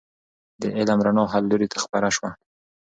د 0.61 0.63
علم 0.77 0.99
رڼا 1.05 1.23
هر 1.33 1.41
لوري 1.49 1.67
ته 1.71 1.77
خپره 1.83 2.07
سوه. 2.17 2.29